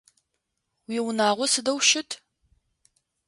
Уиунагъо 0.89 1.45
сыдэу 1.53 1.79
щыт? 1.87 2.09